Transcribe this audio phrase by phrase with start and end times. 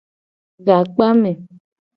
[0.65, 1.31] Gakpame.